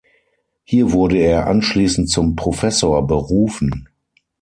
Hier 0.63 0.93
wurde 0.93 1.19
er 1.19 1.45
anschließend 1.45 2.09
zum 2.09 2.35
Professor 2.35 3.05
berufen. 3.05 3.87